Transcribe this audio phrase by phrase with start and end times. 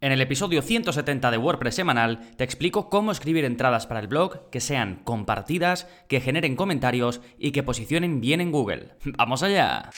[0.00, 4.48] En el episodio 170 de WordPress semanal te explico cómo escribir entradas para el blog
[4.50, 8.90] que sean compartidas, que generen comentarios y que posicionen bien en Google.
[9.16, 9.90] ¡Vamos allá!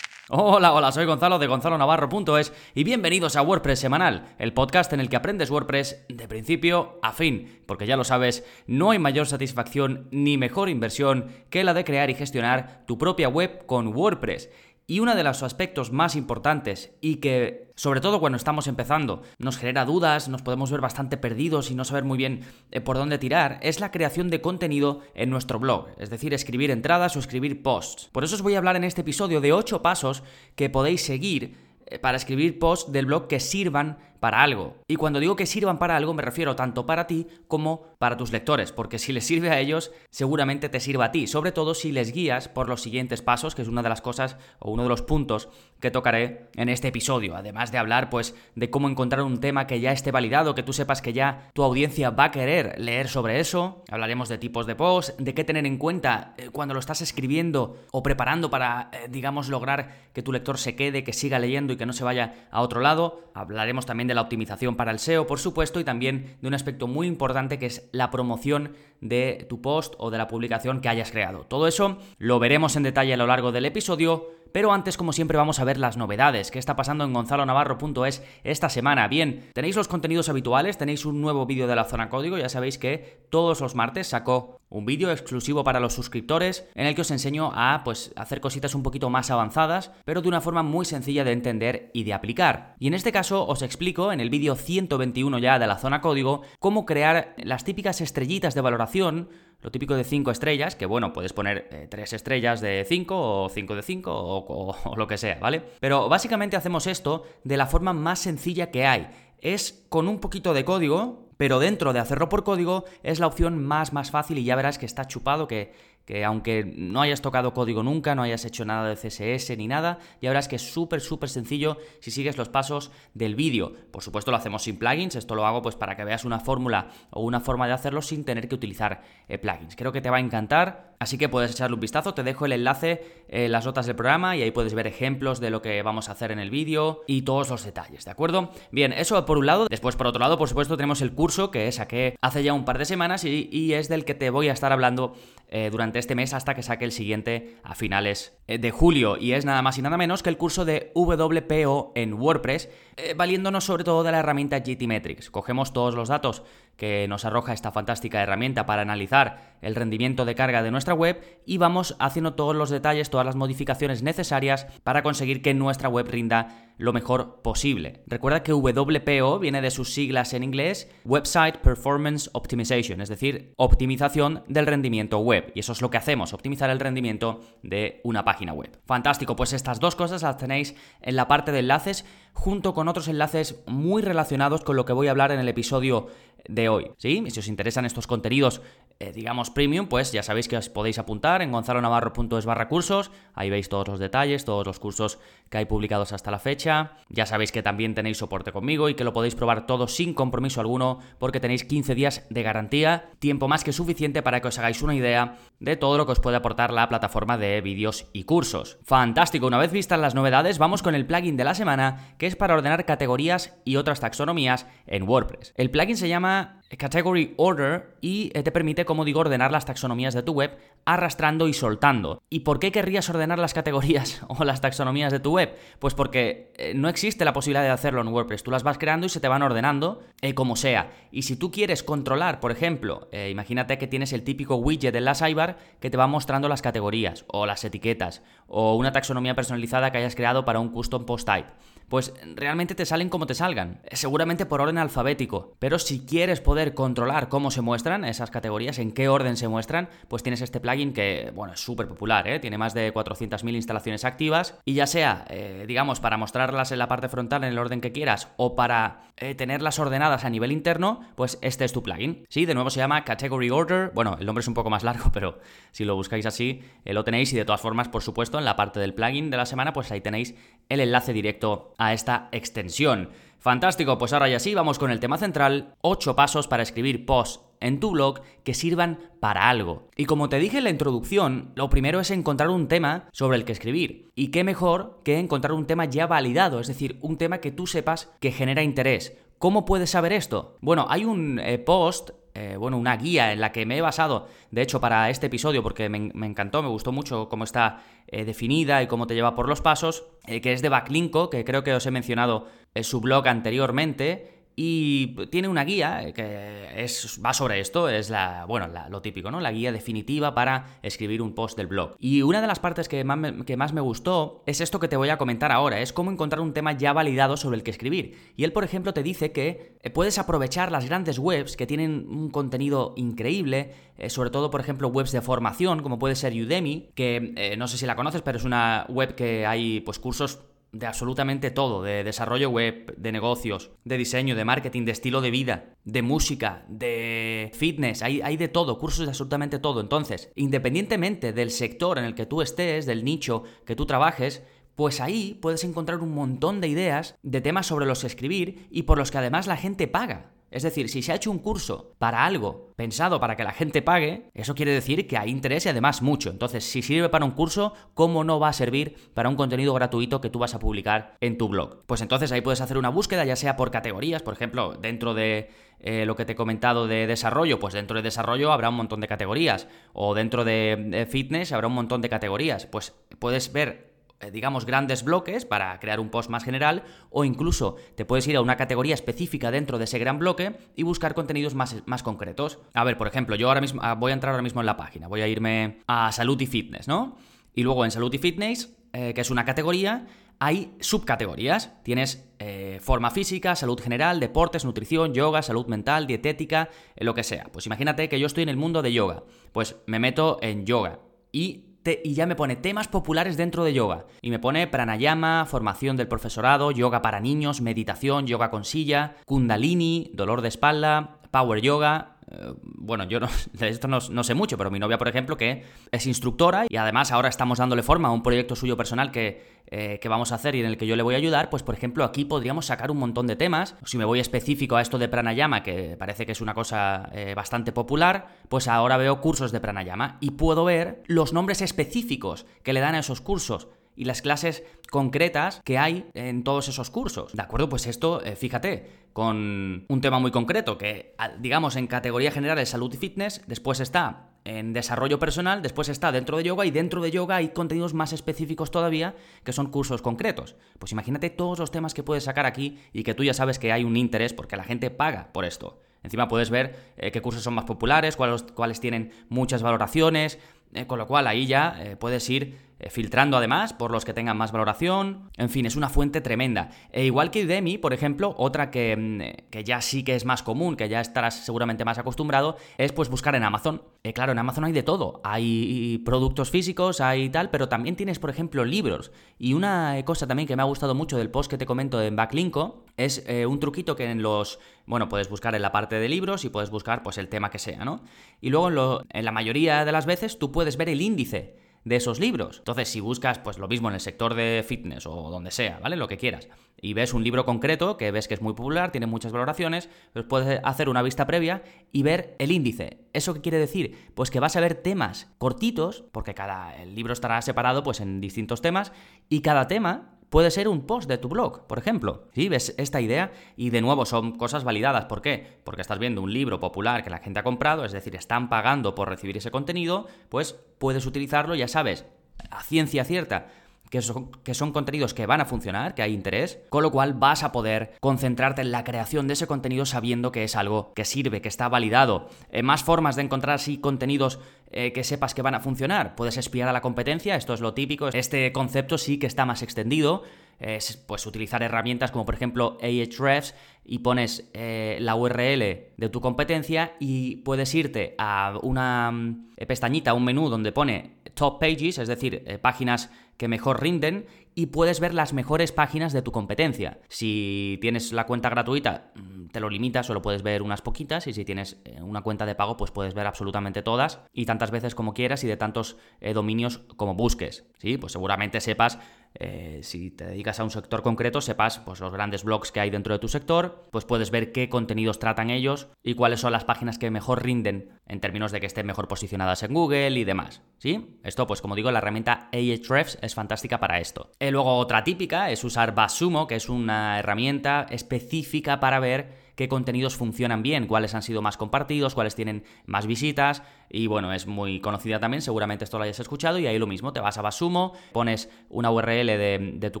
[0.48, 5.08] Hola, hola, soy Gonzalo de gonzalonavarro.es y bienvenidos a WordPress Semanal, el podcast en el
[5.08, 10.06] que aprendes WordPress de principio a fin, porque ya lo sabes, no hay mayor satisfacción
[10.12, 14.48] ni mejor inversión que la de crear y gestionar tu propia web con WordPress.
[14.88, 19.58] Y uno de los aspectos más importantes y que, sobre todo cuando estamos empezando, nos
[19.58, 23.18] genera dudas, nos podemos ver bastante perdidos y no saber muy bien eh, por dónde
[23.18, 27.64] tirar, es la creación de contenido en nuestro blog, es decir, escribir entradas o escribir
[27.64, 28.10] posts.
[28.12, 30.22] Por eso os voy a hablar en este episodio de 8 pasos
[30.54, 34.74] que podéis seguir eh, para escribir posts del blog que sirvan para algo.
[34.88, 38.32] Y cuando digo que sirvan para algo me refiero tanto para ti como para tus
[38.32, 41.92] lectores, porque si les sirve a ellos, seguramente te sirva a ti, sobre todo si
[41.92, 44.88] les guías por los siguientes pasos, que es una de las cosas o uno de
[44.88, 49.38] los puntos que tocaré en este episodio, además de hablar pues de cómo encontrar un
[49.38, 52.74] tema que ya esté validado, que tú sepas que ya tu audiencia va a querer
[52.80, 56.74] leer sobre eso, hablaremos de tipos de posts, de qué tener en cuenta eh, cuando
[56.74, 61.12] lo estás escribiendo o preparando para, eh, digamos, lograr que tu lector se quede, que
[61.12, 64.74] siga leyendo y que no se vaya a otro lado, hablaremos también de la optimización
[64.74, 68.10] para el SEO, por supuesto, y también de un aspecto muy importante que es la
[68.10, 71.44] promoción de tu post o de la publicación que hayas creado.
[71.44, 74.30] Todo eso lo veremos en detalle a lo largo del episodio.
[74.52, 76.50] Pero antes, como siempre, vamos a ver las novedades.
[76.50, 79.08] ¿Qué está pasando en gonzalonavarro.es esta semana?
[79.08, 82.78] Bien, tenéis los contenidos habituales, tenéis un nuevo vídeo de la zona código, ya sabéis
[82.78, 87.10] que todos los martes saco un vídeo exclusivo para los suscriptores en el que os
[87.10, 91.24] enseño a pues hacer cositas un poquito más avanzadas, pero de una forma muy sencilla
[91.24, 92.74] de entender y de aplicar.
[92.78, 96.42] Y en este caso os explico en el vídeo 121 ya de la zona código
[96.58, 99.28] cómo crear las típicas estrellitas de valoración
[99.66, 103.48] lo típico de 5 estrellas, que bueno, puedes poner 3 eh, estrellas de 5 o
[103.48, 105.60] 5 de 5 o, o lo que sea, ¿vale?
[105.80, 109.08] Pero básicamente hacemos esto de la forma más sencilla que hay.
[109.40, 113.60] Es con un poquito de código, pero dentro de hacerlo por código es la opción
[113.60, 115.72] más más fácil y ya verás que está chupado, que
[116.06, 119.98] que aunque no hayas tocado código nunca, no hayas hecho nada de CSS ni nada,
[120.22, 123.74] ya verás que es súper, súper sencillo si sigues los pasos del vídeo.
[123.90, 126.88] Por supuesto lo hacemos sin plugins, esto lo hago pues para que veas una fórmula
[127.10, 129.74] o una forma de hacerlo sin tener que utilizar eh, plugins.
[129.74, 132.52] Creo que te va a encantar, así que puedes echarle un vistazo, te dejo el
[132.52, 136.08] enlace en las notas del programa y ahí puedes ver ejemplos de lo que vamos
[136.08, 138.52] a hacer en el vídeo y todos los detalles, ¿de acuerdo?
[138.70, 141.70] Bien, eso por un lado, después por otro lado, por supuesto tenemos el curso que
[141.72, 144.72] saqué hace ya un par de semanas y, es del que te voy a estar
[144.72, 145.16] hablando
[145.48, 149.16] eh, durante este mes hasta que saque el siguiente a finales eh, de julio.
[149.16, 153.14] Y es nada más y nada menos que el curso de WPO en WordPress, eh,
[153.16, 155.30] valiéndonos sobre todo de la herramienta GTmetrix.
[155.30, 156.42] Cogemos todos los datos
[156.76, 161.20] que nos arroja esta fantástica herramienta para analizar el rendimiento de carga de nuestra web
[161.46, 166.06] y vamos haciendo todos los detalles, todas las modificaciones necesarias para conseguir que nuestra web
[166.08, 168.02] rinda lo mejor posible.
[168.06, 174.42] Recuerda que WPO viene de sus siglas en inglés, Website Performance Optimization, es decir, optimización
[174.48, 175.52] del rendimiento web.
[175.54, 178.78] Y eso es lo que hacemos, optimizar el rendimiento de una página web.
[178.84, 183.08] Fantástico, pues estas dos cosas las tenéis en la parte de enlaces junto con otros
[183.08, 186.08] enlaces muy relacionados con lo que voy a hablar en el episodio
[186.48, 186.90] de hoy.
[187.02, 188.60] Y si os interesan estos contenidos
[188.98, 193.10] eh, digamos, premium, pues ya sabéis que os podéis apuntar en gonzalonavarro.es barra cursos.
[193.34, 195.18] Ahí veis todos los detalles, todos los cursos
[195.50, 196.92] que hay publicados hasta la fecha.
[197.08, 200.60] Ya sabéis que también tenéis soporte conmigo y que lo podéis probar todo sin compromiso
[200.60, 204.82] alguno porque tenéis 15 días de garantía, tiempo más que suficiente para que os hagáis
[204.82, 208.78] una idea de todo lo que os puede aportar la plataforma de vídeos y cursos.
[208.84, 212.36] Fantástico, una vez vistas las novedades, vamos con el plugin de la semana, que es
[212.36, 215.54] para ordenar categorías y otras taxonomías en WordPress.
[215.56, 220.14] El plugin se llama Category Order y eh, te permite, como digo, ordenar las taxonomías
[220.14, 222.22] de tu web arrastrando y soltando.
[222.28, 225.54] ¿Y por qué querrías ordenar las categorías o las taxonomías de tu web?
[225.78, 228.42] Pues porque eh, no existe la posibilidad de hacerlo en WordPress.
[228.42, 230.90] Tú las vas creando y se te van ordenando eh, como sea.
[231.12, 235.14] Y si tú quieres controlar, por ejemplo, imagínate que tienes el típico widget en la
[235.14, 239.98] sidebar que te va mostrando las categorías o las etiquetas o una taxonomía personalizada que
[239.98, 241.48] hayas creado para un custom post type
[241.88, 246.74] pues realmente te salen como te salgan, seguramente por orden alfabético, pero si quieres poder
[246.74, 250.92] controlar cómo se muestran esas categorías, en qué orden se muestran, pues tienes este plugin
[250.92, 252.40] que, bueno, es súper popular, ¿eh?
[252.40, 256.88] tiene más de 400.000 instalaciones activas y ya sea, eh, digamos, para mostrarlas en la
[256.88, 261.00] parte frontal en el orden que quieras o para eh, tenerlas ordenadas a nivel interno,
[261.14, 262.24] pues este es tu plugin.
[262.28, 265.10] Sí, de nuevo se llama Category Order, bueno, el nombre es un poco más largo,
[265.12, 265.38] pero
[265.70, 268.80] si lo buscáis así, lo tenéis y de todas formas, por supuesto, en la parte
[268.80, 270.34] del plugin de la semana, pues ahí tenéis
[270.68, 273.10] el enlace directo a esta extensión.
[273.38, 277.44] Fantástico, pues ahora ya sí, vamos con el tema central, 8 pasos para escribir posts
[277.60, 279.88] en tu blog que sirvan para algo.
[279.96, 283.44] Y como te dije en la introducción, lo primero es encontrar un tema sobre el
[283.44, 284.10] que escribir.
[284.14, 287.66] Y qué mejor que encontrar un tema ya validado, es decir, un tema que tú
[287.66, 289.16] sepas que genera interés.
[289.38, 290.56] ¿Cómo puedes saber esto?
[290.60, 294.28] Bueno, hay un eh, post eh, bueno, una guía en la que me he basado,
[294.50, 298.82] de hecho, para este episodio, porque me, encantó, me gustó mucho cómo está eh, definida
[298.82, 301.86] y cómo te lleva por los pasos, que es de Backlinko, que creo que os
[301.86, 307.90] he mencionado en su blog anteriormente, y tiene una guía que es, va sobre esto,
[307.90, 309.38] es la, bueno, lo típico, ¿no?
[309.38, 311.94] La guía definitiva para escribir un post del blog.
[311.98, 314.88] Y una de las partes que más, me, que más me gustó es esto que
[314.88, 317.70] te voy a comentar ahora, es cómo encontrar un tema ya validado sobre el que
[317.70, 318.16] escribir.
[318.34, 322.06] Y él, por ejemplo, te dice que eh, puedes aprovechar las grandes webs que tienen
[322.08, 326.88] un contenido increíble, eh, sobre todo, por ejemplo, webs de formación, como puede ser Udemy,
[326.94, 330.38] que eh, no sé si la conoces, pero es una web que hay pues cursos
[330.78, 335.30] de absolutamente todo, de desarrollo web, de negocios, de diseño, de marketing, de estilo de
[335.30, 339.80] vida, de música, de fitness, hay, hay, de todo, cursos de absolutamente todo.
[339.80, 344.42] Entonces, independientemente del sector en el que tú estés, del nicho que tú trabajes,
[344.74, 348.82] pues ahí puedes encontrar un montón de ideas de temas sobre los que escribir y
[348.82, 350.35] por los que además la gente paga.
[350.50, 353.82] Es decir, si se ha hecho un curso para algo pensado para que la gente
[353.82, 356.30] pague, eso quiere decir que hay interés y además mucho.
[356.30, 360.20] Entonces, si sirve para un curso, ¿cómo no va a servir para un contenido gratuito
[360.20, 361.84] que tú vas a publicar en tu blog?
[361.86, 365.50] Pues entonces ahí puedes hacer una búsqueda, ya sea por categorías, por ejemplo, dentro de
[365.80, 369.00] eh, lo que te he comentado de desarrollo, pues dentro de desarrollo habrá un montón
[369.00, 372.66] de categorías, o dentro de fitness habrá un montón de categorías.
[372.66, 373.95] Pues puedes ver eh,
[374.32, 378.40] digamos, grandes bloques para crear un post más general o incluso te puedes ir a
[378.40, 382.58] una categoría específica dentro de ese gran bloque y buscar contenidos más, más concretos.
[382.74, 384.76] A ver, por ejemplo, yo ahora mismo ah, voy a entrar ahora mismo en la
[384.76, 387.16] página, voy a irme a salud y fitness, ¿no?
[387.54, 390.06] Y luego en salud y fitness, eh, que es una categoría,
[390.38, 391.72] hay subcategorías.
[391.82, 397.44] Tienes eh, forma física, salud general, deportes, nutrición, yoga, salud mental, dietética, lo que sea.
[397.52, 399.24] Pues imagínate que yo estoy en el mundo de yoga.
[399.52, 401.00] Pues me meto en yoga
[401.32, 401.65] y
[402.04, 404.06] y ya me pone temas populares dentro de yoga.
[404.20, 410.10] Y me pone pranayama, formación del profesorado, yoga para niños, meditación, yoga con silla, kundalini,
[410.14, 414.70] dolor de espalda, power yoga, eh, bueno, yo no, de esto no, sé mucho, pero
[414.70, 418.22] mi novia, por ejemplo, que es instructora y además ahora estamos dándole forma a un
[418.22, 421.02] proyecto suyo personal que, eh, que, vamos a hacer y en el que yo le
[421.02, 423.76] voy a ayudar, pues por ejemplo aquí podríamos sacar un montón de temas.
[423.84, 427.34] Si me voy específico a esto de pranayama, que parece que es una cosa eh,
[427.34, 432.72] bastante popular, pues ahora veo cursos de pranayama y puedo ver los nombres específicos que
[432.72, 437.32] le dan a esos cursos y las clases concretas que hay en todos esos cursos.
[437.32, 437.68] ¿De acuerdo?
[437.68, 442.68] Pues esto, eh, fíjate, con un tema muy concreto, que digamos en categoría general es
[442.68, 447.02] salud y fitness, después está en desarrollo personal, después está dentro de yoga y dentro
[447.02, 450.54] de yoga hay contenidos más específicos todavía que son cursos concretos.
[450.78, 453.72] Pues imagínate todos los temas que puedes sacar aquí y que tú ya sabes que
[453.72, 455.80] hay un interés porque la gente paga por esto.
[456.04, 460.38] Encima puedes ver eh, qué cursos son más populares, cuáles, cuáles tienen muchas valoraciones,
[460.74, 464.52] eh, con lo cual ahí ya puedes ir filtrando además por los que tengan más
[464.52, 465.30] valoración.
[465.36, 466.70] En fin, es una fuente tremenda.
[466.92, 470.42] E igual que Udemy, por ejemplo, otra que, mm, que, ya sí que es más
[470.42, 473.82] común, que ya estarás seguramente más acostumbrado, es pues buscar en Amazon.
[474.02, 475.20] Eh, claro, en Amazon hay de todo.
[475.24, 479.10] Hay productos físicos, hay tal, pero también tienes, por ejemplo, libros.
[479.38, 482.14] Y una cosa también que me ha gustado mucho del post que te comento en
[482.14, 484.58] Backlinko es eh, un truquito que en los...
[484.86, 487.58] Bueno, puedes buscar en la parte de libros y puedes buscar pues el tema que
[487.58, 488.02] sea, ¿no?
[488.40, 492.18] Y luego en la mayoría de las veces tú puedes ver el índice de esos
[492.18, 492.58] libros.
[492.58, 495.94] Entonces, si buscas, pues lo mismo en el sector de fitness o donde sea, ¿vale?
[495.94, 496.48] Lo que quieras.
[496.80, 500.26] Y ves un libro concreto que ves que es muy popular, tiene muchas valoraciones, pues
[500.26, 501.62] puedes hacer una vista previa
[501.92, 503.06] y ver el índice.
[503.12, 504.10] ¿Eso qué quiere decir?
[504.16, 508.20] Pues que vas a ver temas cortitos, porque cada el libro estará separado pues en
[508.20, 508.92] distintos temas,
[509.28, 512.24] y cada tema puede ser un post de tu blog, por ejemplo.
[512.34, 512.48] ¿Sí?
[512.48, 513.32] ¿Ves esta idea?
[513.56, 515.06] Y de nuevo, son cosas validadas.
[515.06, 515.60] ¿Por qué?
[515.64, 518.94] Porque estás viendo un libro popular que la gente ha comprado, es decir, están pagando
[518.94, 522.04] por recibir ese contenido, pues puedes utilizarlo, ya sabes,
[522.50, 523.48] a ciencia cierta
[523.90, 527.52] que son, contenidos que van a funcionar, que hay interés, con lo cual vas a
[527.52, 531.48] poder concentrarte en la creación de ese contenido sabiendo que es algo que sirve, que
[531.48, 532.28] está validado.
[532.50, 534.38] Eh, más formas de encontrar así contenidos
[534.70, 536.16] eh, que sepas que van a funcionar.
[536.16, 538.08] Puedes espiar a la competencia, esto es lo típico.
[538.08, 540.24] Este concepto sí que está más extendido.
[540.58, 545.60] Es pues utilizar herramientas como por ejemplo Ahrefs y pones eh, la URL
[545.96, 551.60] de tu competencia y puedes irte a una mm, pestañita, un menú donde pone top
[551.60, 556.32] pages, es decir, páginas que mejor rinden y puedes ver las mejores páginas de tu
[556.32, 556.98] competencia.
[557.08, 561.34] Si tienes la cuenta gratuita, mm, te lo limitas, solo puedes ver unas poquitas y
[561.34, 564.94] si tienes eh, una cuenta de pago, pues puedes ver absolutamente todas y tantas veces
[564.94, 567.66] como quieras y de tantos eh, dominios como busques.
[567.78, 568.98] Sí, pues seguramente sepas
[569.38, 572.90] eh, si te dedicas a un sector concreto, sepas pues, los grandes blogs que hay
[572.90, 576.64] dentro de tu sector, pues puedes ver qué contenidos tratan ellos y cuáles son las
[576.64, 580.62] páginas que mejor rinden en términos de que estén mejor posicionadas en Google y demás.
[580.78, 581.18] ¿Sí?
[581.22, 584.30] Esto, pues como digo, la herramienta Ahrefs es fantástica para esto.
[584.38, 589.68] Y luego otra típica es usar Basumo, que es una herramienta específica para ver qué
[589.68, 593.62] contenidos funcionan bien, cuáles han sido más compartidos, cuáles tienen más visitas.
[593.88, 596.58] Y bueno, es muy conocida también, seguramente esto lo hayas escuchado.
[596.58, 600.00] Y ahí lo mismo, te vas a Basumo, pones una URL de, tu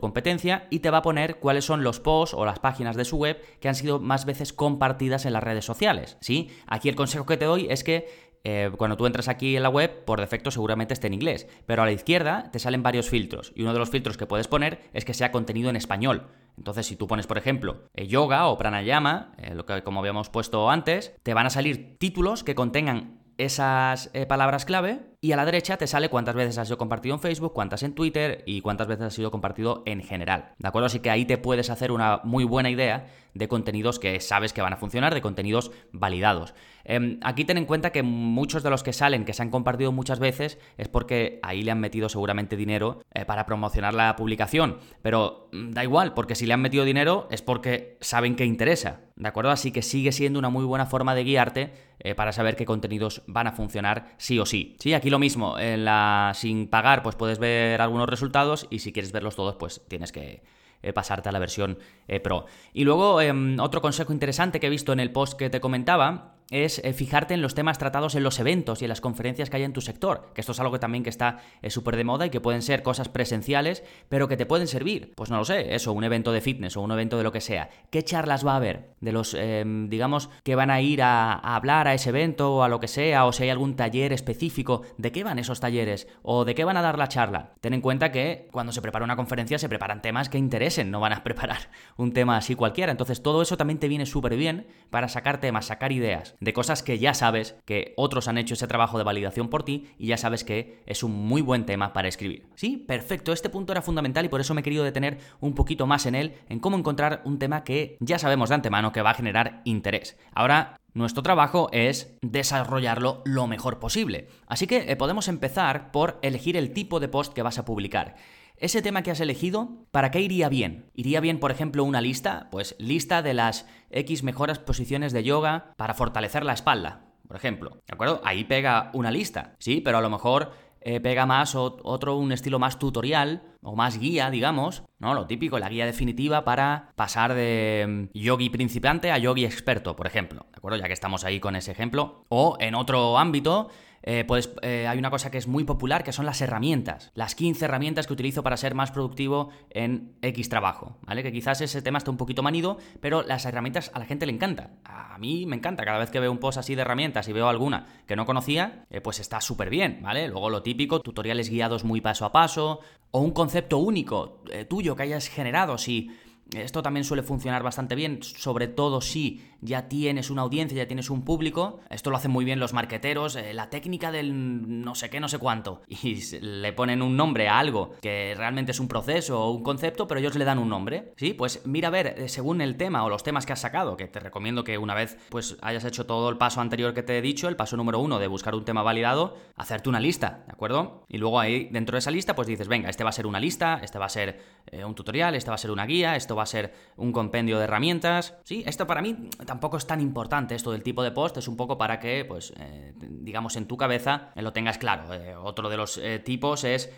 [0.00, 3.16] competencia y te va a poner cuáles son los posts o las páginas de su
[3.16, 6.18] web que han sido más veces compartidas en las redes sociales.
[6.20, 6.50] ¿sí?
[6.66, 9.68] Aquí el consejo que te doy es que eh, cuando tú entras aquí en la
[9.68, 13.52] web, por defecto seguramente esté en inglés, pero a la izquierda te salen varios filtros
[13.56, 16.28] y uno de los filtros que puedes poner es que sea contenido en español.
[16.56, 20.30] Entonces, si tú pones, por ejemplo, eh, yoga o pranayama, eh, lo que como habíamos
[20.30, 25.44] puesto antes, te van a salir títulos que contengan esas palabras clave y a la
[25.44, 28.86] derecha te sale cuántas veces has sido compartido en Facebook, cuántas en Twitter y cuántas
[28.86, 30.52] veces ha sido compartido en general.
[30.56, 30.86] ¿De acuerdo?
[30.86, 34.62] Así que ahí te puedes hacer una muy buena idea de contenidos que sabes que
[34.62, 36.54] van a funcionar, de contenidos validados.
[36.84, 39.90] Em, aquí ten en cuenta que muchos de los que salen, que se han compartido
[39.90, 44.78] muchas veces, es porque ahí le han metido seguramente dinero eh, para promocionar la publicación.
[45.02, 49.00] Pero mm, da igual, porque si le han metido dinero es porque saben que interesa.
[49.16, 49.50] ¿De acuerdo?
[49.50, 53.22] Así que sigue siendo una muy buena forma de guiarte eh, para saber qué contenidos
[53.26, 54.76] van a funcionar sí o sí.
[54.78, 59.12] Sí, aquí mismo, en la sin pagar pues puedes ver algunos resultados y si quieres
[59.12, 60.42] verlos todos pues tienes que
[60.82, 61.78] eh, pasarte a la versión
[62.22, 62.46] Pro.
[62.72, 66.35] Y luego em, otro consejo interesante que he visto en el post que te comentaba
[66.50, 69.56] es eh, fijarte en los temas tratados en los eventos y en las conferencias que
[69.56, 72.04] hay en tu sector, que esto es algo que también que está eh, súper de
[72.04, 75.12] moda y que pueden ser cosas presenciales, pero que te pueden servir.
[75.16, 77.40] Pues no lo sé, eso, un evento de fitness o un evento de lo que
[77.40, 77.70] sea.
[77.90, 78.94] ¿Qué charlas va a haber?
[79.00, 82.68] De los, em, digamos, que van a ir a, hablar a ese evento o a
[82.68, 86.06] lo que sea, o si hay algún taller específico, ¿de qué van esos talleres?
[86.22, 87.52] ¿O de qué van a dar la charla?
[87.60, 91.00] Ten en cuenta que cuando se prepara una conferencia se preparan temas que interesen, no
[91.00, 92.92] van a preparar un tema así cualquiera.
[92.92, 96.82] Entonces todo eso también te viene súper bien para sacar temas, sacar ideas de cosas
[96.82, 100.16] que ya sabes que otros han hecho ese trabajo de validación por ti y ya
[100.16, 102.46] sabes que es un muy buen tema para escribir.
[102.54, 105.86] Sí, perfecto, este punto era fundamental y por eso me he querido detener un poquito
[105.86, 109.10] más en él, en cómo encontrar un tema que ya sabemos de antemano que va
[109.10, 110.18] a generar interés.
[110.34, 114.28] Ahora nuestro trabajo es desarrollarlo lo mejor posible.
[114.46, 118.16] Así que eh, podemos empezar por elegir el tipo de post que vas a publicar.
[118.58, 120.86] Ese tema que has elegido, ¿para qué iría bien?
[120.94, 122.48] ¿Iría bien, por ejemplo, una lista?
[122.50, 127.70] Pues lista de las X mejores posiciones de yoga para fortalecer la espalda, por ejemplo.
[127.86, 128.20] ¿De acuerdo?
[128.24, 132.58] Ahí pega una lista, sí, pero a lo mejor eh, pega más otro, un estilo
[132.60, 135.14] más tutorial o más guía, digamos, ¿no?
[135.14, 140.06] Lo típico, la guía definitiva para pasar de mm, yogi principiante a yogi experto, por
[140.06, 140.78] ejemplo, ¿de acuerdo?
[140.78, 142.24] Ya que estamos ahí con ese ejemplo.
[142.28, 143.68] O en otro ámbito,
[144.08, 147.10] eh, pues eh, hay una cosa que es muy popular que son las herramientas.
[147.14, 151.24] Las 15 herramientas que utilizo para ser más productivo en X trabajo, ¿vale?
[151.24, 154.32] Que quizás ese tema está un poquito manido, pero las herramientas a la gente le
[154.32, 154.70] encanta.
[154.84, 157.48] A mí me encanta, cada vez que veo un post así de herramientas y veo
[157.48, 160.28] alguna que no conocía, eh, pues está súper bien, ¿vale?
[160.28, 165.04] Luego lo típico, tutoriales guiados muy paso a paso, o un concepto único tuyo que
[165.04, 166.10] hayas generado, si
[166.54, 171.10] esto también suele funcionar bastante bien, sobre todo si ya tienes una audiencia, ya tienes
[171.10, 171.80] un público.
[171.90, 175.28] Esto lo hacen muy bien los marqueteros, eh, la técnica del no sé qué, no
[175.28, 175.82] sé cuánto.
[176.06, 180.06] Y le ponen un nombre a algo que realmente es un proceso o un concepto,
[180.06, 181.14] pero ellos le dan un nombre.
[181.16, 183.96] Sí, pues mira a ver, eh, según el tema o los temas que has sacado,
[183.96, 187.18] que te recomiendo que una vez pues hayas hecho todo el paso anterior que te
[187.18, 190.52] he dicho, el paso número uno de buscar un tema validado, hacerte una lista, ¿de
[190.52, 191.04] acuerdo?
[191.08, 193.40] Y luego ahí dentro de esa lista pues dices, venga, este va a ser una
[193.40, 196.35] lista, este va a ser eh, un tutorial, este va a ser una guía, esto
[196.36, 198.34] va a ser un compendio de herramientas.
[198.44, 201.56] Sí, esto para mí tampoco es tan importante, esto del tipo de post, es un
[201.56, 205.12] poco para que, pues, eh, digamos, en tu cabeza lo tengas claro.
[205.12, 206.92] Eh, otro de los eh, tipos es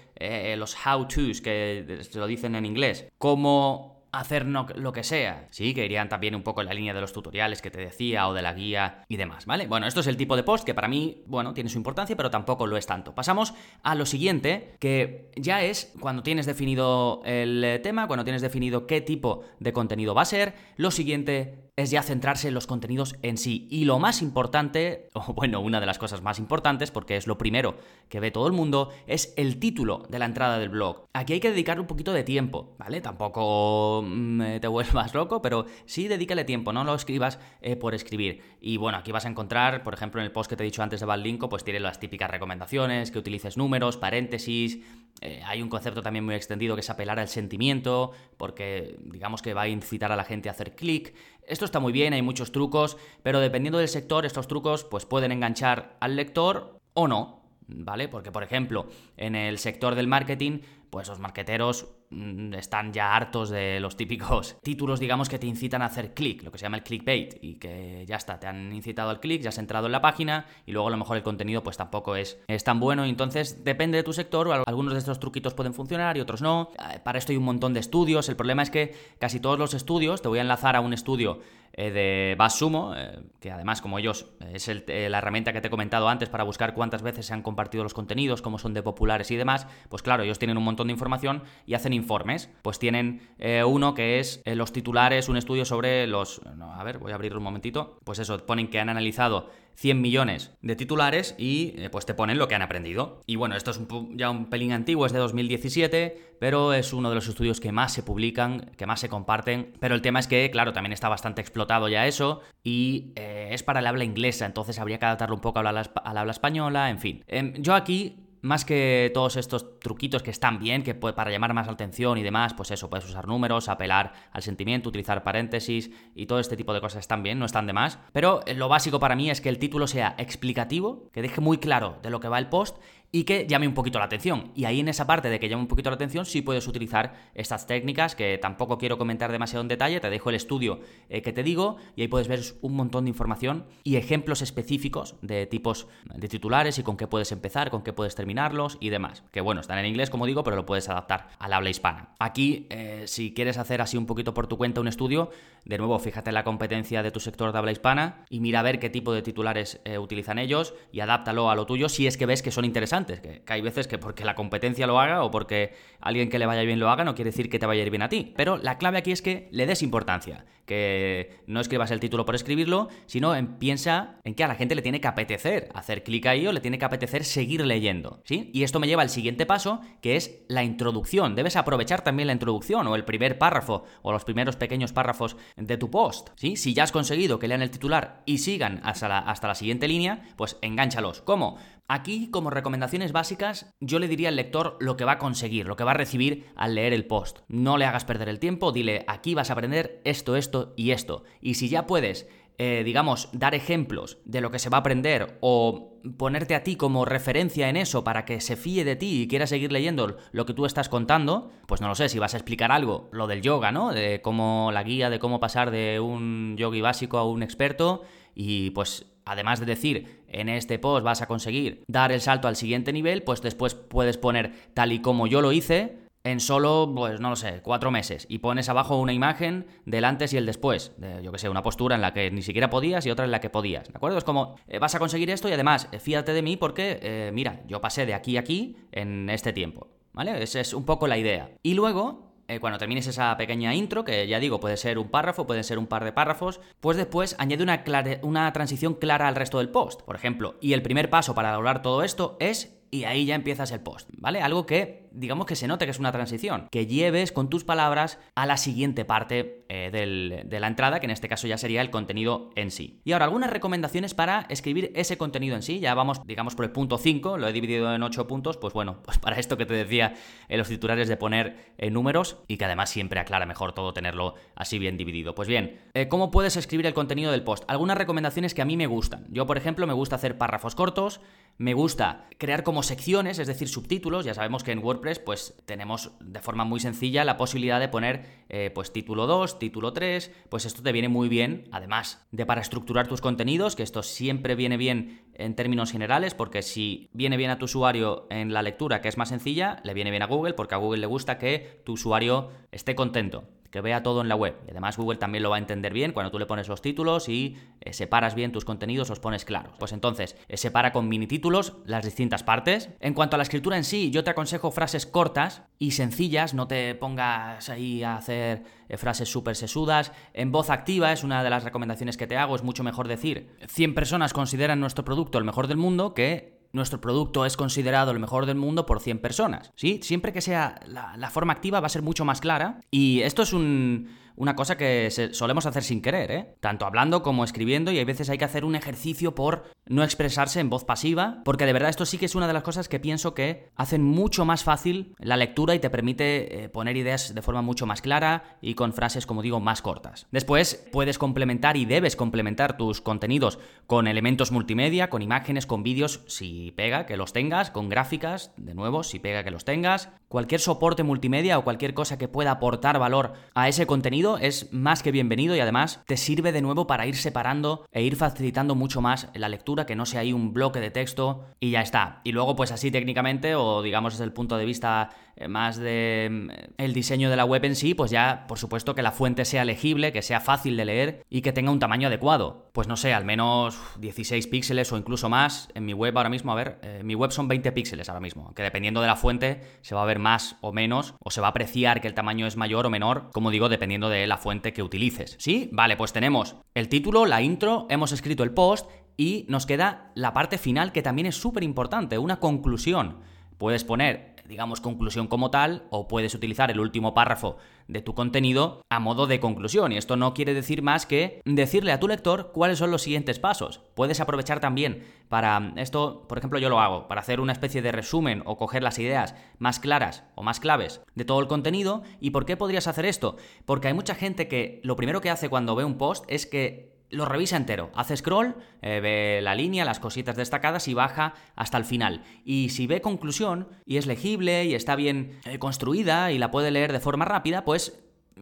[0.57, 3.07] los how-tos, que se lo dicen en inglés.
[3.19, 5.47] Cómo hacer lo que sea.
[5.51, 8.29] Sí, que irían también un poco en la línea de los tutoriales que te decía
[8.29, 9.67] o de la guía y demás, ¿vale?
[9.67, 12.31] Bueno, esto es el tipo de post que para mí, bueno, tiene su importancia, pero
[12.31, 13.15] tampoco lo es tanto.
[13.15, 18.87] Pasamos a lo siguiente, que ya es cuando tienes definido el tema, cuando tienes definido
[18.87, 23.15] qué tipo de contenido va a ser, lo siguiente es ya centrarse en los contenidos
[23.23, 23.69] en sí.
[23.71, 27.39] Y lo más importante, o bueno, una de las cosas más importantes, porque es lo
[27.39, 27.77] primero
[28.09, 31.07] que ve todo el mundo, es el título de la entrada del blog.
[31.13, 33.01] Aquí hay que dedicarle un poquito de tiempo, ¿vale?
[33.01, 38.43] Tampoco mm, te vuelvas loco, pero sí dedícale tiempo, no lo escribas eh, por escribir.
[38.61, 40.83] Y bueno, aquí vas a encontrar, por ejemplo, en el post que te he dicho
[40.83, 44.81] antes de Badlinko, pues tiene las típicas recomendaciones, que utilices números, paréntesis,
[45.21, 49.55] eh, hay un concepto también muy extendido que es apelar al sentimiento, porque digamos que
[49.55, 51.15] va a incitar a la gente a hacer clic.
[51.49, 55.33] Esto está muy bien, hay muchos trucos, pero dependiendo del sector, estos trucos pues pueden
[55.33, 58.09] enganchar al lector o no, ¿vale?
[58.09, 60.61] Porque, por ejemplo, en el sector del marketing,
[60.91, 65.83] pues los marqueteros mm, están ya hartos de los típicos títulos, digamos, que te incitan
[65.83, 68.73] a hacer clic, lo que se llama el clickbait, y que ya está, te han
[68.73, 71.23] incitado al clic, ya has entrado en la página, y luego a lo mejor el
[71.23, 74.99] contenido pues tampoco es, es tan bueno, y entonces depende de tu sector, algunos de
[74.99, 76.71] estos truquitos pueden funcionar y otros no.
[76.93, 79.75] Eh, para esto hay un montón de estudios, el problema es que casi todos los
[79.75, 81.41] estudios, te voy a enlazar a un estudio
[81.81, 86.09] eh, de BuzzSumo, eh, que además como ellos es la herramienta que te he comentado
[86.09, 89.37] antes para buscar cuántas veces se han compartido los contenidos, cómo son de populares y
[89.37, 92.51] demás, pues claro, ellos tienen un montón de información y hacen informes.
[92.63, 96.41] Pues tienen eh, uno que es eh, los titulares, un estudio sobre los...
[96.61, 98.01] a ver, voy a abrirlo un momentito.
[98.05, 102.37] Pues eso, ponen que han analizado 100 millones de titulares y eh, pues te ponen
[102.37, 103.21] lo que han aprendido.
[103.27, 103.81] Y bueno, esto es
[104.17, 107.93] ya un pelín antiguo, es de 2017, pero es uno de los estudios que más
[107.93, 109.75] se publican, que más se comparten.
[109.79, 113.79] Pero el tema es que, claro, también está bastante explotado ya eso y es para
[113.79, 117.25] el habla inglesa, entonces habría que adaptarlo un poco al habla española, en fin.
[117.29, 121.67] Em, yo aquí más que todos estos truquitos que están bien, que para llamar más
[121.67, 126.27] la atención y demás, pues eso, puedes usar números, apelar al sentimiento, utilizar paréntesis y
[126.27, 127.99] todo este tipo de cosas están bien, no están de más.
[128.13, 131.99] Pero lo básico para mí es que el título sea explicativo, que deje muy claro
[132.03, 132.79] de lo que va el post
[133.11, 134.53] y que llame un poquito la atención.
[134.55, 137.15] Y ahí en esa parte de que llame un poquito la atención sí puedes utilizar
[137.35, 141.33] estas técnicas que tampoco quiero comentar demasiado en detalle, te dejo el estudio eh, que
[141.33, 145.89] te digo y ahí puedes ver un montón de información y ejemplos específicos de tipos
[146.15, 149.23] de titulares y con qué puedes empezar, con qué puedes terminarlos y demás.
[149.33, 152.11] Que bueno, están en inglés como digo, pero lo puedes adaptar al habla hispana.
[152.19, 155.31] Aquí, eh, si quieres hacer así un poquito por tu cuenta un estudio,
[155.65, 158.63] de nuevo, fíjate en la competencia de tu sector de habla hispana y mira a
[158.63, 162.17] ver qué tipo de titulares eh, utilizan ellos y adáptalo a lo tuyo si es
[162.17, 165.31] que ves que son interesantes que, hay veces que porque la competencia lo haga o
[165.31, 167.85] porque alguien que le vaya bien lo haga no quiere decir que te vaya a
[167.85, 168.33] ir bien a ti.
[168.37, 172.35] Pero la clave aquí es que le des importancia, que no escribas el título por
[172.35, 176.47] escribirlo, sino piensa en que a la gente le tiene que apetecer hacer clic ahí
[176.47, 178.51] o le tiene que apetecer seguir leyendo, ¿sí?
[178.53, 181.35] Y esto me lleva al siguiente paso, que es la introducción.
[181.35, 185.77] Debes aprovechar también la introducción o el primer párrafo o los primeros pequeños párrafos de
[185.77, 186.57] tu post, ¿sí?
[186.57, 189.89] Si ya has conseguido que lean el titular y sigan hasta la, hasta la siguiente
[189.89, 191.23] línea, pues engánchalos.
[191.23, 191.59] ¿Cómo?
[191.91, 195.77] Aquí, como recomendaciones básicas, yo le diría al lector lo que va a conseguir, lo
[195.77, 197.39] que va a recibir al leer el post.
[197.49, 201.25] No le hagas perder el tiempo, dile, aquí vas a aprender esto, esto y esto.
[201.41, 205.39] Y si ya puedes, eh, digamos, dar ejemplos de lo que se va a aprender
[205.41, 209.27] o ponerte a ti como referencia en eso para que se fíe de ti y
[209.27, 212.37] quiera seguir leyendo lo que tú estás contando, pues no lo sé, si vas a
[212.37, 213.95] explicar algo, lo del yoga, ¿no?
[213.95, 218.03] De cómo la guía de cómo pasar de un yogi básico a un experto
[218.39, 222.55] y pues además de decir en este post vas a conseguir dar el salto al
[222.55, 227.21] siguiente nivel, pues después puedes poner tal y como yo lo hice en solo, pues
[227.21, 230.93] no lo sé, cuatro meses y pones abajo una imagen del antes y el después,
[230.99, 233.33] de, yo que sé, una postura en la que ni siquiera podías y otra en
[233.33, 234.19] la que podías, ¿de acuerdo?
[234.19, 237.31] Es como, eh, vas a conseguir esto y además, eh, fíjate de mí porque, eh,
[237.33, 240.41] mira, yo pasé de aquí a aquí en este tiempo, ¿vale?
[240.41, 241.51] Esa es un poco la idea.
[241.63, 245.47] Y luego, eh, cuando termines esa pequeña intro, que ya digo, puede ser un párrafo,
[245.47, 247.85] pueden ser un par de párrafos, pues después añade una,
[248.23, 250.03] una transición clara al resto del post.
[250.03, 253.71] Por ejemplo, y el primer paso para lograr todo esto es y ahí ya empiezas
[253.73, 254.41] el post, ¿vale?
[254.41, 258.19] Algo que, digamos que se note que es una transición, que lleves con tus palabras
[258.35, 261.91] a la siguiente parte eh, de la entrada, que en este caso ya sería el
[261.91, 263.01] contenido en sí.
[263.05, 266.71] Y ahora, algunas recomendaciones para escribir ese contenido en sí, ya vamos, digamos, por el
[266.71, 269.75] punto 5, lo he dividido en 8 puntos, pues bueno, pues para esto que te
[269.75, 270.15] decía
[270.49, 274.35] en los titulares de poner eh, números y que además siempre aclara mejor todo tenerlo
[274.55, 275.35] así bien dividido.
[275.35, 277.65] Pues bien, eh, ¿cómo puedes escribir el contenido del post?
[277.69, 279.27] Algunas recomendaciones que a mí me gustan.
[279.31, 281.21] Yo, por ejemplo, me gusta hacer párrafos cortos,
[281.59, 284.25] me gusta crear como secciones, es decir, subtítulos.
[284.25, 288.45] Ya sabemos que en WordPress pues tenemos de forma muy sencilla la posibilidad de poner
[288.49, 292.61] eh, pues título 2, título 3, pues esto te viene muy bien, además de para
[292.61, 297.51] estructurar tus contenidos, que esto siempre viene bien en términos generales, porque si viene bien
[297.51, 300.55] a tu usuario en la lectura, que es más sencilla, le viene bien a Google,
[300.55, 304.37] porque a Google le gusta que tu usuario esté contento que vea todo en la
[304.37, 304.57] web.
[304.67, 307.29] Y además Google también lo va a entender bien cuando tú le pones los títulos
[307.29, 309.75] y eh, separas bien tus contenidos, los pones claros.
[309.79, 312.91] Pues entonces, eh, separa con mini títulos las distintas partes.
[313.01, 316.67] En cuanto a la escritura en sí, yo te aconsejo frases cortas y sencillas, no
[316.67, 320.13] te pongas ahí a hacer eh, frases súper sesudas.
[320.33, 323.51] En voz activa es una de las recomendaciones que te hago, es mucho mejor decir
[323.69, 328.19] 100 personas consideran nuestro producto el mejor del mundo que nuestro producto es considerado el
[328.19, 329.73] mejor del mundo por 100 personas.
[329.77, 330.01] ¿Sí?
[330.03, 332.81] Siempre que sea la, la forma activa va a ser mucho más clara.
[332.91, 336.55] Y esto es un una cosa que solemos hacer sin querer, ¿eh?
[336.61, 340.61] Tanto hablando como escribiendo y hay veces hay que hacer un ejercicio por no expresarse
[340.61, 343.01] en voz pasiva, porque de verdad esto sí que es una de las cosas que
[343.01, 347.43] pienso que hacen mucho más fácil la lectura y te permite eh, poner ideas de
[347.43, 350.27] forma mucho más clara y con frases, como digo, más cortas.
[350.31, 356.21] Después puedes complementar y debes complementar tus contenidos con elementos multimedia, con imágenes, con vídeos,
[356.29, 360.61] si pega que los tengas, con gráficas, de nuevo, si pega que los tengas, cualquier
[360.61, 365.13] soporte multimedia o cualquier cosa que pueda aportar valor a ese contenido es más que
[365.13, 369.29] bienvenido y además te sirve de nuevo para ir separando e ir facilitando mucho más
[369.33, 372.21] la lectura, que no sea ahí un bloque de texto y ya está.
[372.25, 375.11] Y luego pues así técnicamente o digamos desde el punto de vista
[375.41, 378.95] eh, más de mm, el diseño de la web en sí, pues ya por supuesto
[378.95, 382.09] que la fuente sea legible, que sea fácil de leer y que tenga un tamaño
[382.09, 382.71] adecuado.
[382.73, 385.69] Pues no sé, al menos 16 píxeles o incluso más.
[385.75, 388.53] En mi web ahora mismo, a ver, eh, mi web son 20 píxeles ahora mismo,
[388.55, 391.49] que dependiendo de la fuente se va a ver más o menos o se va
[391.49, 394.73] a apreciar que el tamaño es mayor o menor, como digo, dependiendo de la fuente
[394.73, 395.37] que utilices.
[395.39, 395.69] ¿Sí?
[395.73, 400.33] Vale, pues tenemos el título, la intro, hemos escrito el post y nos queda la
[400.33, 403.19] parte final que también es súper importante, una conclusión.
[403.59, 408.83] Puedes poner digamos, conclusión como tal, o puedes utilizar el último párrafo de tu contenido
[408.91, 409.93] a modo de conclusión.
[409.93, 413.39] Y esto no quiere decir más que decirle a tu lector cuáles son los siguientes
[413.39, 413.83] pasos.
[413.95, 417.93] Puedes aprovechar también para esto, por ejemplo, yo lo hago, para hacer una especie de
[417.93, 422.03] resumen o coger las ideas más claras o más claves de todo el contenido.
[422.21, 423.37] ¿Y por qué podrías hacer esto?
[423.67, 426.98] Porque hay mucha gente que lo primero que hace cuando ve un post es que
[427.11, 427.91] lo revisa entero.
[427.95, 432.23] Hace scroll, eh, ve la línea, las cositas destacadas y baja hasta el final.
[432.45, 436.71] Y si ve conclusión y es legible y está bien eh, construida y la puede
[436.71, 437.99] leer de forma rápida, pues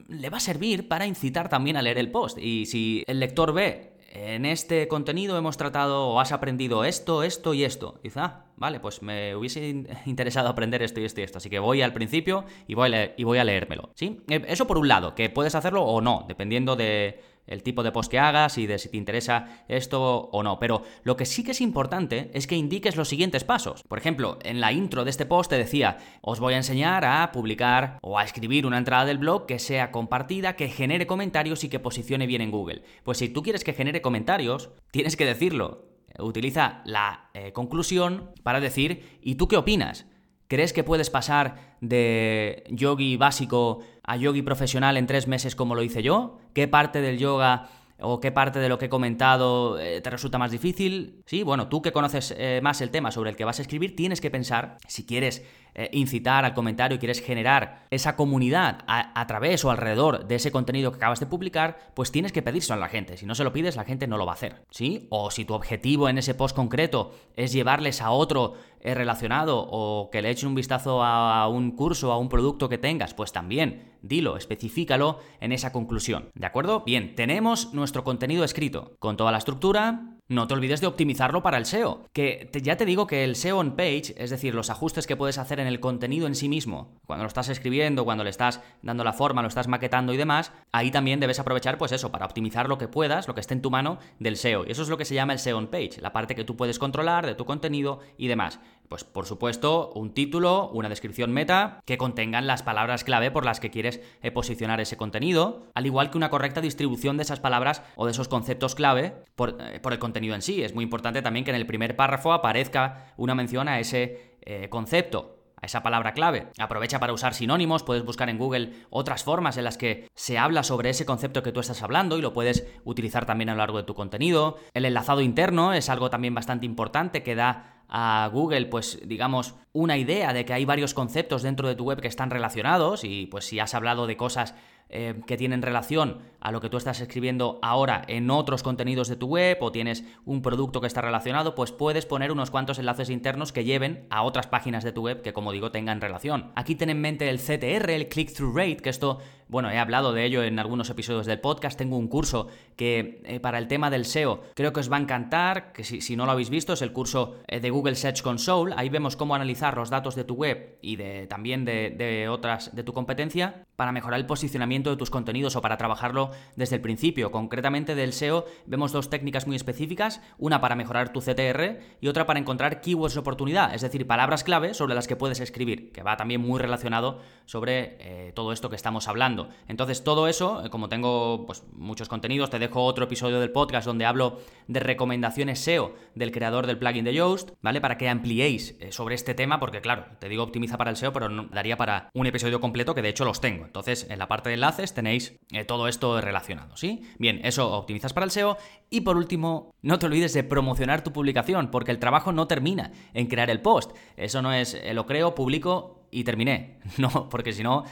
[0.09, 2.39] le va a servir para incitar también a leer el post.
[2.39, 7.55] Y si el lector ve en este contenido hemos tratado o has aprendido esto, esto
[7.55, 8.01] y esto.
[8.03, 11.39] dice, ah, vale, pues me hubiese interesado aprender esto y esto y esto.
[11.39, 13.91] Así que voy al principio y voy a, y voy a leérmelo.
[13.95, 14.23] ¿Sí?
[14.29, 17.93] Eh, eso por un lado, que puedes hacerlo o no, dependiendo de el tipo de
[17.93, 20.59] post que hagas y de si te interesa esto o no.
[20.59, 23.83] Pero lo que sí que es importante es que indiques los siguientes pasos.
[23.89, 27.31] Por ejemplo, en la intro de este post te decía, os voy a enseñar a
[27.33, 31.69] publicar o a escribir una entrada del blog que sea compartida, que genere comentarios y
[31.69, 32.83] que posicione bien en Google.
[33.05, 35.87] Pues si tú quieres que genere comentarios, tienes que decirlo.
[36.19, 40.07] Utiliza la eh, conclusión para decir, ¿y tú qué opinas?
[40.49, 45.83] ¿Crees que puedes pasar de yogi básico a yogi profesional en tres meses como lo
[45.83, 46.39] hice yo?
[46.55, 50.39] ¿Qué parte del yoga o qué parte de lo que he comentado eh, te resulta
[50.39, 51.23] más difícil?
[51.27, 53.97] Sí, bueno, tú que conoces eh, más el tema sobre el que vas a escribir,
[53.97, 55.45] tienes que pensar si quieres
[55.79, 60.91] eh, incitar al comentario quieres generar esa comunidad a, través o alrededor de ese contenido
[60.91, 63.19] que acabas de publicar, pues tienes que pedírselo a la gente.
[63.19, 65.07] Si no se lo pides, la gente no lo va a hacer, ¿sí?
[65.11, 70.09] O si tu objetivo en ese post concreto es llevarles a otro eh, relacionado o
[70.11, 73.93] que le echen un vistazo a un curso, a un producto que tengas, pues también
[74.01, 76.31] dilo, especifícalo en esa conclusión.
[76.35, 76.85] ¿De acuerdo?
[76.87, 81.57] Bien, tenemos nuestro contenido escrito con toda la estructura, no te olvides de optimizarlo para
[81.57, 82.05] el SEO.
[82.13, 85.39] Que ya te digo que el SEO on page, es decir, los ajustes que puedes
[85.39, 89.05] hacer en el contenido en sí mismo, cuando lo estás escribiendo, cuando le estás dando
[89.05, 92.69] la forma, lo estás maquetando y demás, ahí también debes aprovechar, pues eso, para optimizar
[92.69, 94.65] lo que puedas, lo que esté en tu mano del SEO.
[94.67, 96.57] Y eso es lo que se llama el SEO on page, la parte que tú
[96.57, 98.59] puedes controlar de tu contenido y demás.
[98.89, 103.61] Pues por supuesto, un título, una descripción meta que contengan las palabras clave por las
[103.61, 107.83] que quieres eh, posicionar ese contenido, al igual que una correcta distribución de esas palabras
[107.97, 110.63] o de esos conceptos clave por, eh, el contenido en sí.
[110.63, 114.69] Es muy importante también que en el primer párrafo aparezca una mención a ese eh,
[114.69, 116.49] concepto a esa palabra clave.
[116.59, 120.63] Aprovecha para usar sinónimos, puedes buscar en Google otras formas en las que se habla
[120.63, 123.79] sobre ese concepto que tú estás hablando y lo puedes utilizar también a lo largo
[123.79, 124.59] de tu contenido.
[124.75, 129.97] El enlazado interno es algo también bastante importante que da a Google, pues digamos, una
[129.97, 133.45] idea de que hay varios conceptos dentro de tu web que están relacionados y pues
[133.45, 134.55] si has hablado de cosas
[134.89, 139.17] eh, que tienen relación a lo que tú estás escribiendo ahora en otros contenidos de
[139.17, 143.11] tu web o tienes un producto que está relacionado, pues puedes poner unos cuantos enlaces
[143.11, 146.53] internos que lleven a otras páginas de tu web que, como digo, tengan relación.
[146.55, 150.25] Aquí ten en mente el CTR, el click-through rate, que esto bueno, he hablado de
[150.25, 154.05] ello en algunos episodios del podcast, tengo un curso que eh, para el tema del
[154.05, 156.93] SEO creo que os va a encantar, que si, no lo habéis visto es el
[156.93, 160.79] curso eh, de Google Search Console, ahí vemos cómo analizar los datos de tu web
[160.83, 165.55] y de, también de, otras de tu competencia para mejorar el posicionamiento de tus contenidos
[165.55, 167.31] o para trabajarlo desde el principio.
[167.31, 172.27] Concretamente del SEO vemos dos técnicas muy específicas, una para mejorar tu CTR y otra
[172.27, 176.03] para encontrar keywords de oportunidad, es decir, palabras clave sobre las que puedes escribir, que
[176.03, 179.36] va también muy relacionado sobre eh, todo esto que estamos hablando.
[179.69, 183.87] Entonces, todo eso, eh, como tengo pues, muchos contenidos, te dejo otro episodio del podcast
[183.87, 187.81] donde hablo de recomendaciones SEO del creador del plugin de Yoast, ¿vale?
[187.81, 191.13] Para que ampliéis eh, sobre este tema, porque claro, te digo optimiza para el SEO,
[191.13, 193.65] pero no, daría para un episodio completo que de hecho los tengo.
[193.65, 197.03] Entonces, en la parte de enlaces tenéis eh, todo esto relacionado, ¿sí?
[197.19, 198.57] Bien, eso optimizas para el SEO.
[198.91, 202.93] Y por último, no te olvides de promocionar tu publicación, porque el trabajo no termina
[203.15, 203.93] en crear el post.
[204.17, 206.79] Eso no es, lo creo, publico y terminé.
[206.99, 207.85] No, porque si no,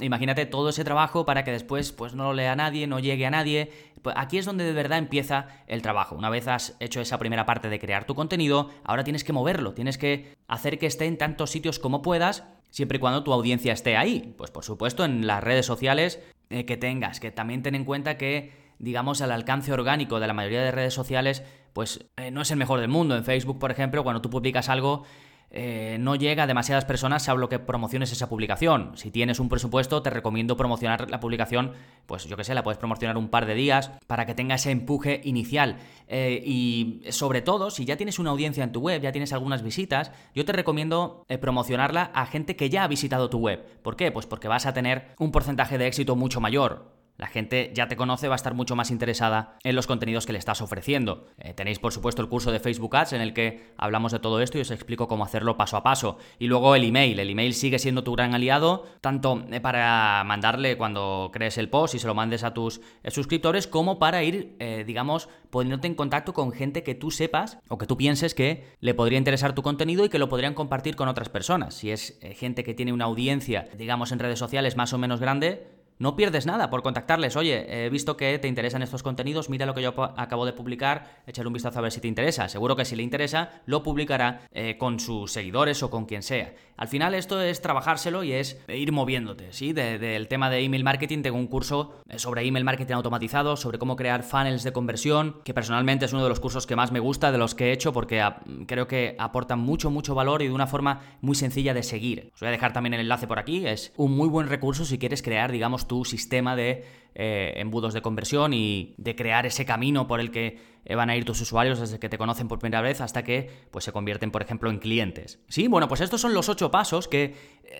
[0.00, 3.30] imagínate todo ese trabajo para que después pues no lo lea nadie, no llegue a
[3.30, 3.70] nadie.
[4.02, 6.16] Pues aquí es donde de verdad empieza el trabajo.
[6.16, 9.74] Una vez has hecho esa primera parte de crear tu contenido, ahora tienes que moverlo,
[9.74, 13.72] tienes que hacer que esté en tantos sitios como puedas siempre y cuando tu audiencia
[13.72, 14.34] esté ahí.
[14.36, 18.18] Pues por supuesto en las redes sociales eh, que tengas, que también ten en cuenta
[18.18, 22.50] que, digamos, el alcance orgánico de la mayoría de redes sociales, pues eh, no es
[22.50, 23.16] el mejor del mundo.
[23.16, 25.04] En Facebook, por ejemplo, cuando tú publicas algo,
[25.54, 28.92] eh, no llega a demasiadas personas salvo que promociones esa publicación.
[28.96, 31.72] Si tienes un presupuesto, te recomiendo promocionar la publicación,
[32.06, 34.70] pues yo que sé, la puedes promocionar un par de días para que tenga ese
[34.70, 35.76] empuje inicial.
[36.08, 39.62] Eh, y sobre todo, si ya tienes una audiencia en tu web, ya tienes algunas
[39.62, 43.62] visitas, yo te recomiendo eh, promocionarla a gente que ya ha visitado tu web.
[43.82, 44.10] ¿Por qué?
[44.10, 47.01] Pues porque vas a tener un porcentaje de éxito mucho mayor.
[47.18, 50.32] La gente ya te conoce, va a estar mucho más interesada en los contenidos que
[50.32, 51.26] le estás ofreciendo.
[51.38, 54.40] Eh, tenéis, por supuesto, el curso de Facebook Ads en el que hablamos de todo
[54.40, 56.16] esto y os explico cómo hacerlo paso a paso.
[56.38, 57.20] Y luego el email.
[57.20, 61.94] El email sigue siendo tu gran aliado, tanto eh, para mandarle cuando crees el post
[61.94, 66.32] y se lo mandes a tus eh, suscriptores, como para ir, digamos, poniéndote en contacto
[66.32, 70.04] con gente que tú sepas o que tú pienses que le podría interesar tu contenido
[70.04, 71.74] y que lo podrían compartir con otras personas.
[71.74, 75.66] Si es gente que tiene una audiencia, digamos, en redes sociales más o menos grande,
[75.98, 77.36] no pierdes nada por contactarles.
[77.36, 81.22] Oye, he visto que te interesan estos contenidos, mira lo que yo acabo de publicar,
[81.26, 82.48] échale un vistazo a ver si te interesa.
[82.48, 86.54] Seguro que si le interesa, lo publicará eh, con sus seguidores o con quien sea.
[86.82, 89.72] Al final esto es trabajárselo y es ir moviéndote, ¿sí?
[89.72, 93.94] del tema de email marketing tengo un curso eh, sobre email marketing automatizado, sobre cómo
[93.94, 97.30] crear funnels de conversión, que personalmente es uno de los cursos que más me gusta
[97.30, 98.20] de los que he hecho porque
[98.66, 102.32] creo que aportan mucho, mucho valor y de una forma muy sencilla de seguir.
[102.34, 104.98] Os voy a dejar también el enlace por aquí, es un muy buen recurso si
[104.98, 110.06] quieres crear, digamos, tu sistema de eh, embudos de conversión y de crear ese camino
[110.06, 112.80] por el que eh, van a ir tus usuarios desde que te conocen por primera
[112.80, 115.38] vez hasta que pues, se convierten, por ejemplo, en clientes.
[115.48, 117.34] Sí, bueno, pues estos son los ocho pasos que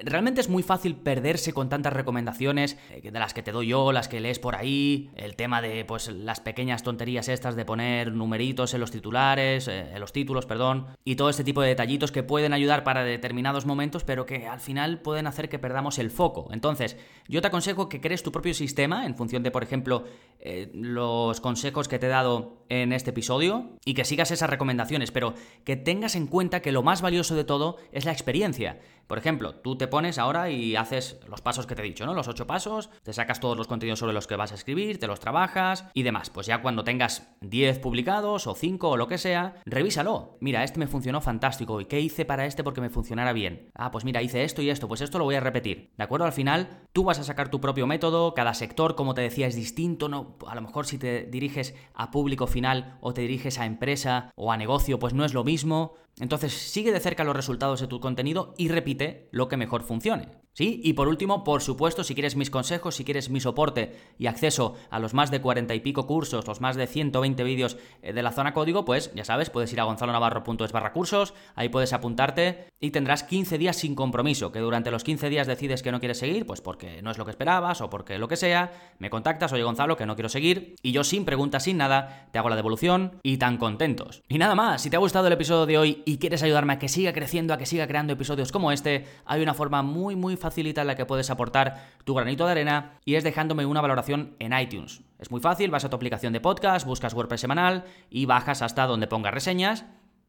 [0.05, 4.09] realmente es muy fácil perderse con tantas recomendaciones de las que te doy yo, las
[4.09, 8.74] que lees por ahí, el tema de pues las pequeñas tonterías estas de poner numeritos
[8.74, 12.52] en los titulares, en los títulos, perdón, y todo este tipo de detallitos que pueden
[12.52, 16.48] ayudar para determinados momentos, pero que al final pueden hacer que perdamos el foco.
[16.52, 16.96] Entonces,
[17.28, 20.05] yo te aconsejo que crees tu propio sistema en función de, por ejemplo,
[20.40, 25.11] eh, los consejos que te he dado en este episodio y que sigas esas recomendaciones,
[25.11, 28.81] pero que tengas en cuenta que lo más valioso de todo es la experiencia.
[29.12, 32.14] Por ejemplo, tú te pones ahora y haces los pasos que te he dicho, ¿no?
[32.14, 35.07] Los ocho pasos, te sacas todos los contenidos sobre los que vas a escribir, te
[35.07, 36.31] los trabajas y demás.
[36.31, 40.38] Pues ya cuando tengas 10 publicados o 5 o lo que sea, revísalo.
[40.40, 41.79] Mira, este me funcionó fantástico.
[41.83, 43.70] ¿Y qué hice para este porque me funcionara bien?
[43.75, 45.92] Ah, pues mira, hice esto y esto, pues esto lo voy a repetir.
[45.98, 46.25] ¿De acuerdo?
[46.25, 49.55] Al final, tú vas a sacar tu propio método, cada sector, como te decía, es
[49.55, 50.38] distinto, ¿no?
[50.48, 54.53] A lo mejor si te diriges a público final o te diriges a empresa o
[54.53, 55.96] a negocio, pues no es lo mismo.
[56.18, 60.42] Entonces sigue de cerca los resultados de tu contenido y repite lo que mejor funcione.
[60.55, 60.83] ¿Sí?
[60.85, 64.77] Y por último, por supuesto, si quieres mis consejos, si quieres mi soporte y acceso
[64.90, 68.22] a los más de 40 y pico cursos, los más de 120 vídeos eh, de
[68.22, 72.66] la zona código, pues ya sabes, puedes ir a gonzalonavarro.es barra cursos, ahí puedes apuntarte
[72.81, 76.18] y tendrás 15 días sin compromiso, que durante los 15 días decides que no quieres
[76.18, 79.55] seguir, pues porque no es lo que esperabas o porque lo que sea, me contactas,
[79.55, 82.57] oye Gonzalo, que no quiero seguir, y yo sin preguntas, sin nada, te hago la
[82.57, 84.22] devolución y tan contentos.
[84.29, 86.78] Y nada más, si te ha gustado el episodio de hoy y quieres ayudarme a
[86.78, 90.36] que siga creciendo, a que siga creando episodios como este, hay una forma muy, muy
[90.36, 94.36] facilita en la que puedes aportar tu granito de arena y es dejándome una valoración
[94.38, 95.02] en iTunes.
[95.18, 98.86] Es muy fácil, vas a tu aplicación de podcast, buscas WordPress semanal y bajas hasta
[98.86, 99.84] donde ponga reseñas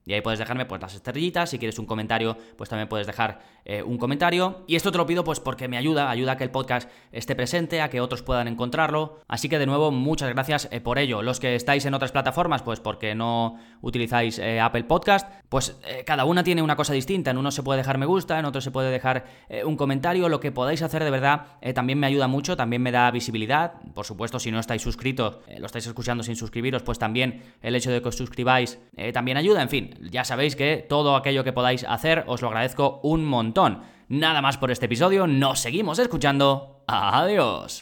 [0.06, 3.42] Y ahí puedes dejarme pues las estrellitas, si quieres un comentario, pues también puedes dejar
[3.66, 4.64] eh, un comentario.
[4.68, 7.36] Y esto te lo pido pues porque me ayuda, ayuda a que el podcast esté
[7.36, 9.20] presente, a que otros puedan encontrarlo.
[9.28, 11.22] Así que de nuevo, muchas gracias eh, por ello.
[11.22, 16.26] Los que estáis en otras plataformas, pues porque no utilizáis eh, Apple Podcast, pues cada
[16.26, 17.32] una tiene una cosa distinta.
[17.32, 19.26] En uno se puede dejar me gusta, en otro se puede dejar
[19.66, 20.28] un comentario.
[20.28, 23.74] Lo que podáis hacer de verdad también me ayuda mucho, también me da visibilidad.
[23.94, 27.92] Por supuesto, si no estáis suscritos, lo estáis escuchando sin suscribiros, pues también el hecho
[27.92, 28.80] de que os suscribáis
[29.14, 29.62] también ayuda.
[29.62, 33.84] En fin, ya sabéis que todo aquello que podáis hacer os lo agradezco un montón.
[34.10, 36.84] Nada más por este episodio, nos seguimos escuchando.
[36.88, 37.82] Adiós.